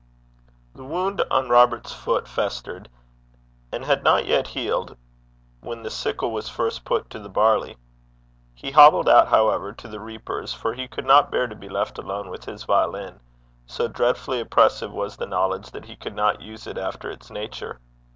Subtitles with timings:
[0.73, 2.89] The wound on Robert's foot festered,
[3.71, 4.97] and had not yet healed
[5.59, 7.77] when the sickle was first put to the barley.
[8.55, 11.99] He hobbled out, however, to the reapers, for he could not bear to be left
[11.99, 13.19] alone with his violin,
[13.67, 17.79] so dreadfully oppressive was the knowledge that he could not use it after its nature.